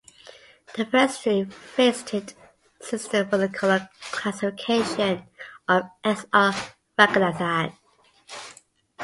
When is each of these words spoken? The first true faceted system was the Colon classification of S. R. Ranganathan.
The 0.75 0.83
first 0.87 1.21
true 1.21 1.45
faceted 1.45 2.33
system 2.81 3.29
was 3.29 3.41
the 3.41 3.49
Colon 3.49 3.87
classification 4.11 5.27
of 5.67 5.83
S. 6.03 6.25
R. 6.33 6.55
Ranganathan. 6.97 7.77